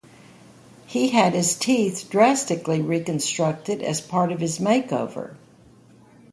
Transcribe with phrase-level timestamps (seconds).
[0.87, 5.35] He had his teeth drastically reconstructed as part of his makeover.